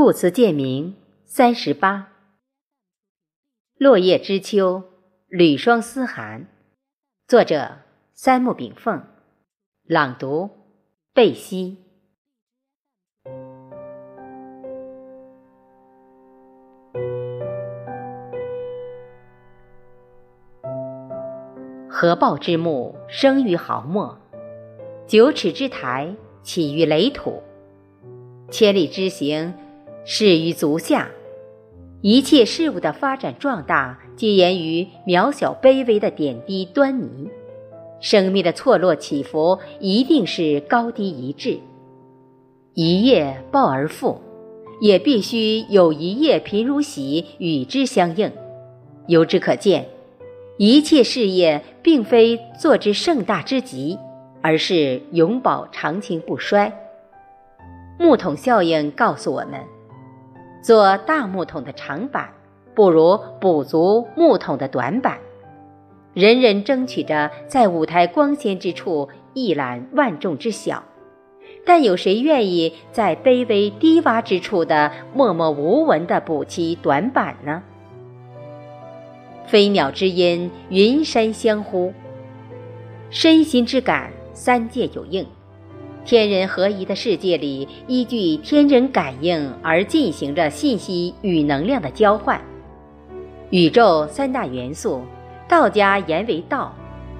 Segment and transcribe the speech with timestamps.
[0.00, 0.94] 故词鉴名
[1.24, 2.12] 三十八。
[3.78, 4.84] 落叶知秋，
[5.26, 6.46] 履霜思寒。
[7.26, 7.78] 作者：
[8.14, 9.02] 三木炳凤。
[9.82, 10.50] 朗读：
[11.12, 11.78] 贝西。
[21.88, 24.16] 合抱之木，生于毫末；
[25.08, 27.42] 九尺之台，起于垒土；
[28.48, 29.52] 千里之行。
[30.10, 31.10] 始于足下，
[32.00, 37.28] 一切事物的发展壮大，皆源于渺小卑微的点滴端倪。
[38.00, 41.58] 生命的错落起伏，一定是高低一致。
[42.72, 44.18] 一夜暴而富，
[44.80, 48.32] 也必须有一夜贫如洗与之相应。
[49.08, 49.88] 由之可见，
[50.56, 53.98] 一切事业并非做之盛大之极，
[54.40, 56.72] 而是永保长青不衰。
[57.98, 59.60] 木桶效应告诉我们。
[60.60, 62.30] 做大木桶的长板，
[62.74, 65.18] 不如补足木桶的短板。
[66.14, 70.82] 人人争取着在舞台光鲜之处一览万众之小，
[71.64, 77.62] 但有谁愿意在卑微低洼之处的默默无闻的补齐短板呢？
[79.46, 81.92] 飞鸟之音，云山相呼，
[83.10, 85.24] 身心之感，三界有应。
[86.08, 92.40] 天人合一的世界里，依据天人感应而进行着信息与能量的交换。
[93.50, 95.02] 宇宙三大元素，
[95.46, 96.74] 道家言为道，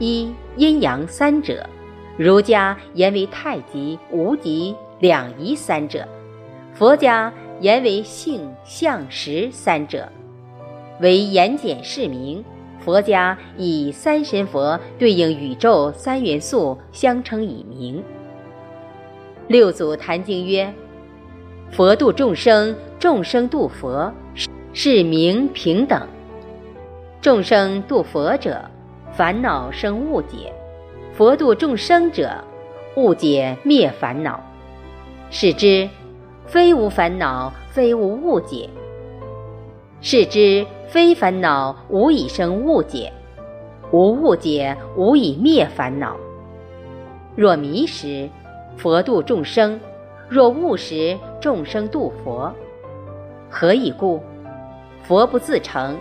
[0.00, 1.64] 一阴阳三者；
[2.16, 6.00] 儒家言为太极、无极两仪三者；
[6.74, 10.08] 佛家言为性、相、识三者。
[10.98, 12.44] 为言简释明，
[12.80, 18.02] 佛家以三神佛对应宇宙三元素，相称以名。
[19.48, 20.72] 六祖坛经曰
[21.72, 24.10] ：“佛度众生，众生度佛，
[24.72, 26.00] 是名平等。
[27.20, 28.62] 众生度佛者，
[29.12, 30.52] 烦恼生误解；
[31.12, 32.32] 佛度众生者，
[32.96, 34.40] 误解灭烦恼。
[35.30, 35.88] 是之，
[36.46, 38.70] 非无烦恼，非无误解；
[40.00, 43.12] 是之，非烦恼无以生误解，
[43.90, 46.16] 无误解无以灭烦恼。
[47.34, 48.30] 若迷时。”
[48.76, 49.78] 佛度众生，
[50.28, 52.52] 若悟时，众生度佛。
[53.48, 54.20] 何以故？
[55.02, 55.96] 佛不自成，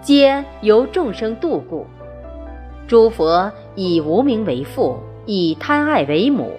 [0.00, 1.86] 皆由众生度故。
[2.86, 6.50] 诸佛以无名为父，以贪爱为母。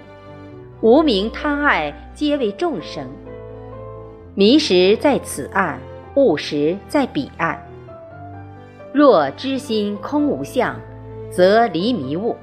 [0.82, 3.08] 无名贪爱皆为众生。
[4.36, 5.80] 迷时在此岸，
[6.16, 7.62] 悟时在彼岸。
[8.92, 10.80] 若知心空无相，
[11.30, 12.36] 则离迷悟。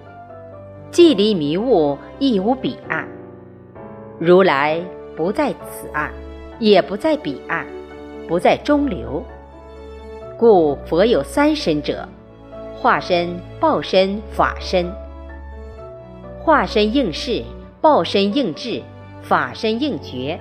[0.91, 3.07] 既离迷雾，亦无彼岸。
[4.19, 4.81] 如来
[5.17, 6.11] 不在此岸，
[6.59, 7.65] 也不在彼岸，
[8.27, 9.23] 不在中流。
[10.37, 12.09] 故佛有三身者：
[12.75, 13.29] 化身、
[13.61, 14.91] 报身、法身。
[16.41, 17.45] 化身应事，
[17.81, 18.83] 报身应智，
[19.23, 20.41] 法身应觉。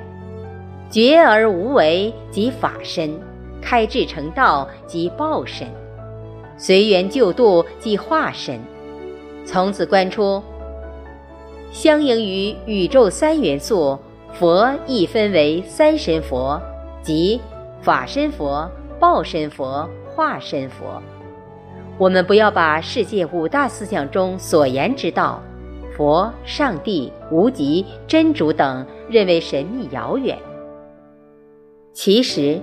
[0.90, 3.12] 觉而无为，即法身；
[3.62, 5.68] 开智成道，即报身；
[6.58, 8.60] 随缘救度，即化身。
[9.52, 10.44] 从此观出，
[11.72, 13.98] 相应于宇宙三元素，
[14.32, 16.62] 佛亦分为三身佛，
[17.02, 17.42] 即
[17.82, 21.02] 法身佛、报身佛、化身佛。
[21.98, 25.42] 我们不要把世界五大思想中所言之道，
[25.98, 30.38] 佛、上帝、无极、真主等认为神秘遥远。
[31.92, 32.62] 其实，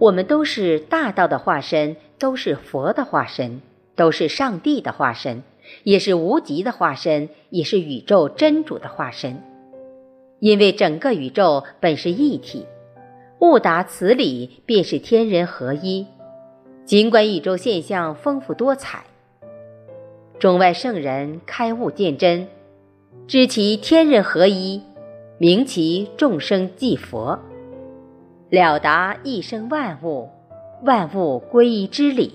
[0.00, 3.62] 我们都是大道的化身，都是佛的化身，
[3.94, 5.44] 都是上帝的化身。
[5.84, 9.42] 也是无极的化身，也是宇宙真主的化身。
[10.38, 12.66] 因为整个宇宙本是一体，
[13.40, 16.06] 悟达此理，便是天人合一。
[16.84, 19.04] 尽管宇宙现象丰富多彩，
[20.38, 22.48] 中外圣人开悟见真，
[23.26, 24.82] 知其天人合一，
[25.38, 27.38] 明其众生即佛，
[28.50, 30.28] 了达一生万物，
[30.84, 32.32] 万物归一之理。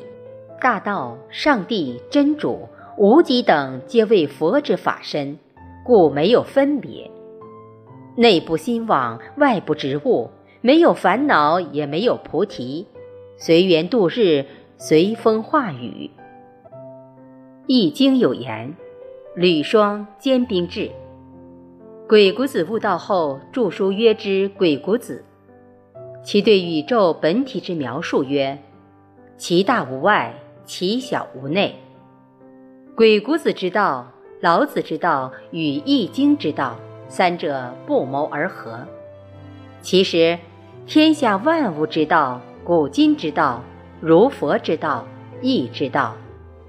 [0.59, 2.67] 大道、上帝、真主。
[3.01, 5.39] 无极等皆为佛之法身，
[5.83, 7.09] 故没有分别。
[8.15, 10.29] 内部心网，外部植物，
[10.61, 12.85] 没有烦恼，也没有菩提，
[13.37, 14.45] 随缘度日，
[14.77, 16.11] 随风化雨。
[17.65, 18.75] 易经有言
[19.33, 20.91] ：“履霜坚冰至。”
[22.07, 25.25] 鬼谷子悟道后著书曰之《鬼谷子》，
[26.23, 28.59] 其对宇宙本体之描述曰
[29.37, 31.73] ：“其大无外，其小无内。”
[32.93, 34.05] 鬼谷子之道、
[34.41, 36.77] 老子之道与易经之道
[37.07, 38.85] 三者不谋而合。
[39.81, 40.37] 其实，
[40.85, 43.63] 天下万物之道，古今之道，
[44.01, 45.07] 如佛之道、
[45.41, 46.17] 义之道、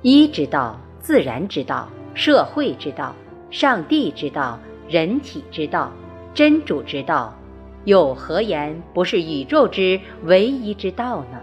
[0.02, 3.12] 医之道、自然之道、社会之道、
[3.50, 5.90] 上帝之道、人体之道、
[6.32, 7.36] 真主之道，
[7.84, 11.40] 又何言不是宇宙之唯一之道呢？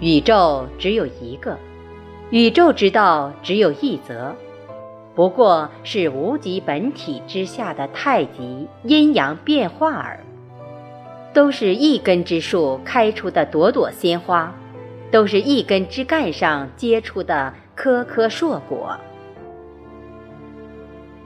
[0.00, 1.56] 宇宙只有一个，
[2.30, 4.34] 宇宙之道只有一则。
[5.14, 10.20] 不过是无极本体之下的太极阴阳变化耳，
[11.32, 14.54] 都是一根之树开出的朵朵鲜花，
[15.10, 18.96] 都是一根枝干上结出的颗颗硕果。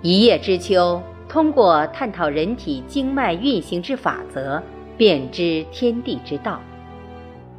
[0.01, 4.63] 一叶知秋，通过探讨人体经脉运行之法则，
[4.97, 6.61] 便知天地之道。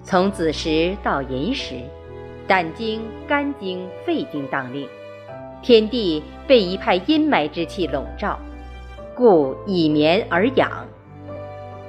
[0.01, 1.75] 从子时到寅时，
[2.48, 4.88] 胆经、肝经、肺经当令。
[5.62, 8.38] 天地被一派阴霾之气笼罩，
[9.16, 10.69] 故以眠而养。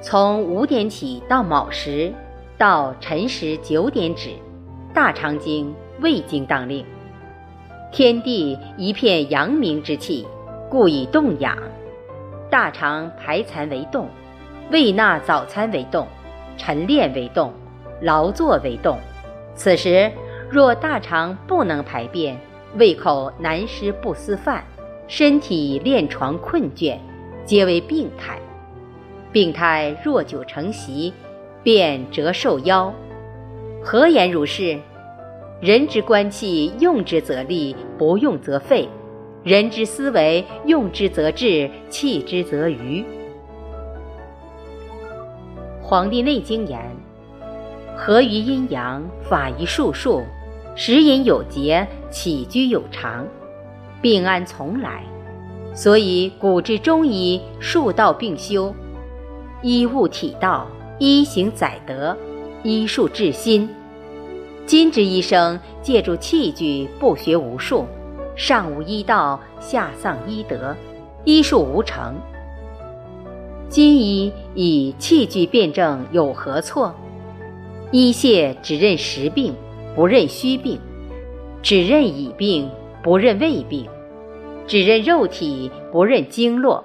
[0.01, 2.13] 从五点起到卯时，
[2.57, 4.31] 到辰时九点止，
[4.93, 6.85] 大肠经、胃经当令。
[7.91, 10.27] 天地一片阳明之气，
[10.69, 11.57] 故以动养。
[12.51, 14.09] 大肠排残为动，
[14.71, 16.07] 胃纳早餐为动，
[16.57, 17.53] 晨练为动，
[18.01, 18.97] 劳作为动。
[19.57, 20.13] 此时
[20.55, 22.39] 若大肠不能排便，
[22.77, 24.63] 胃口难食不思饭，
[25.09, 26.97] 身体恋床困倦，
[27.45, 28.39] 皆为病态。
[29.33, 31.13] 病态若久成习，
[31.65, 32.93] 便折寿夭。
[33.83, 34.79] 何言如是？
[35.61, 38.87] 人之官气，用之则利，不用则废；
[39.43, 43.03] 人之思维，用之则治，弃之则愚。
[45.83, 46.81] 《黄帝内经》言
[47.99, 50.23] ：“合于阴阳，法于术数。”
[50.77, 53.27] 食饮有节，起居有常，
[54.03, 55.05] 病安从来。
[55.73, 58.75] 所以古之中医术道并修，
[59.63, 60.67] 医物体道，
[60.99, 62.17] 医行载德，
[62.65, 63.69] 医术治心。
[64.67, 67.87] 今之医生借助器具，不学无术，
[68.35, 70.77] 上无医道，下丧医德，
[71.25, 72.15] 医术无成。
[73.69, 76.95] 今医以器具辨证有何错？
[77.93, 79.55] 医械只认实病。
[79.95, 80.81] 不认虚病，
[81.63, 82.69] 只认已病，
[83.01, 83.85] 不认未病；
[84.67, 86.85] 只认肉体，不认经络。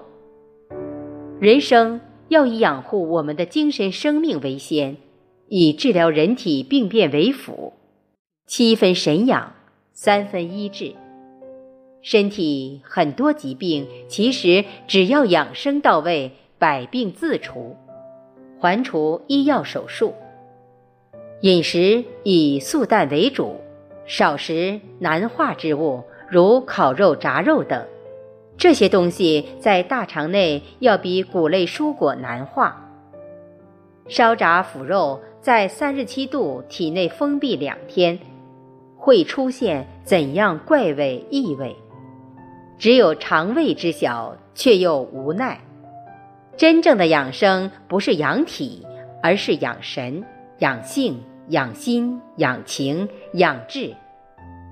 [1.40, 4.98] 人生要以养护我们的精神生命为先，
[5.48, 7.74] 以治疗人体病变为辅。
[8.46, 9.54] 七分神养，
[9.92, 10.94] 三分医治。
[12.04, 17.76] 身体很多疾病，其实只要养生到位，百病自除，
[18.60, 20.14] 还除医药手术。
[21.42, 23.56] 饮食以素淡为主，
[24.06, 27.86] 少食难化之物，如烤肉、炸肉等。
[28.58, 32.86] 这些东西在大肠内要比谷类蔬果难化。
[34.10, 38.20] 烧炸腐肉在三十七度体内封闭两天，
[38.98, 41.74] 会出现怎样怪味异味？
[42.78, 45.62] 只有肠胃知晓，却又无奈。
[46.58, 48.86] 真正的养生不是养体，
[49.24, 50.22] 而是养神。
[50.60, 53.96] 养性、养心、养情、养志，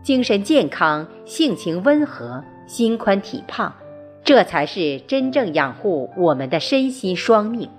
[0.03, 3.73] 精神健康，性情温和，心宽体胖，
[4.21, 7.69] 这才是真正养护我们的身心双命。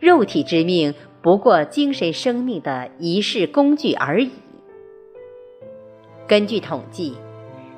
[0.00, 4.30] 肉体之命不过精神生命的仪式工具而已。
[6.26, 7.14] 根据统计，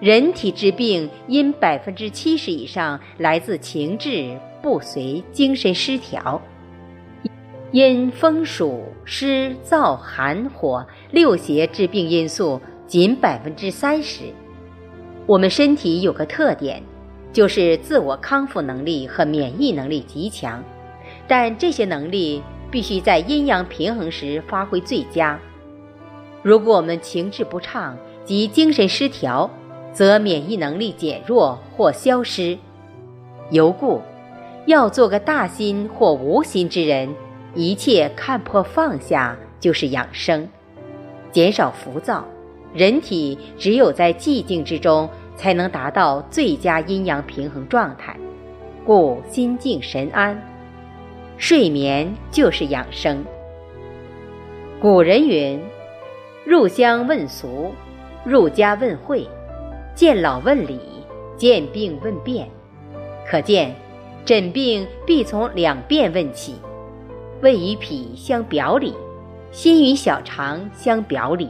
[0.00, 6.40] 人体之病因百分之七十以上来自情志不遂、精神失调。
[7.70, 14.24] 因风暑湿燥寒火六邪致病因素仅百分之三十。
[15.26, 16.82] 我们身体有个特点，
[17.30, 20.64] 就是自我康复能力和免疫能力极强，
[21.26, 25.38] 但这些能力必须在阴阳平衡时发挥最佳。
[26.42, 27.94] 如果我们情志不畅
[28.24, 29.50] 及精神失调，
[29.92, 32.56] 则免疫能力减弱或消失。
[33.50, 34.00] 由故，
[34.64, 37.14] 要做个大心或无心之人。
[37.54, 40.48] 一切看破放下，就是养生，
[41.32, 42.24] 减少浮躁。
[42.74, 48.14] 人体只有在寂静之中，才能达到最佳阴阳平衡状态，
[48.84, 50.40] 故心静神安。
[51.38, 53.24] 睡眠就是养生。
[54.80, 55.60] 古人云
[56.44, 57.72] ：“入乡问俗，
[58.24, 59.26] 入家问讳，
[59.94, 60.78] 见老问礼，
[61.36, 62.48] 见病问变。”
[63.26, 63.74] 可见，
[64.24, 66.54] 诊病必从两辨问起。
[67.40, 68.92] 胃与脾相表里，
[69.52, 71.48] 心与小肠相表里，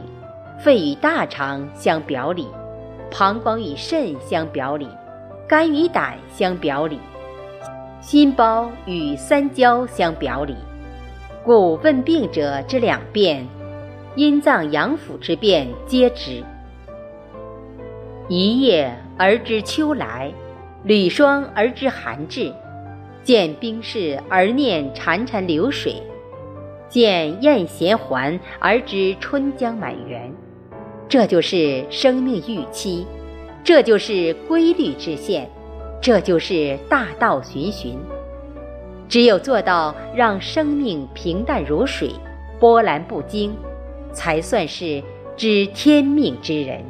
[0.59, 2.47] 肺与大肠相表里，
[3.09, 4.87] 膀胱与肾相表里，
[5.47, 6.99] 肝与胆相表里。
[8.01, 10.55] 心包与三焦相表里，
[11.43, 13.45] 故问病者之两变，
[14.15, 16.43] 阴脏阳腑之变皆知。
[18.27, 20.31] 一夜而知秋来，
[20.83, 22.53] 履霜而知寒至，
[23.23, 25.95] 见冰释而念潺潺流水，
[26.89, 30.31] 见雁衔还而知春江满园。
[31.07, 33.05] 这就是生命预期，
[33.63, 35.49] 这就是规律之线，
[36.01, 37.97] 这就是大道循循。
[39.07, 42.11] 只有做到让生命平淡如水，
[42.59, 43.55] 波澜不惊，
[44.13, 45.03] 才算是
[45.35, 46.83] 知天命之人。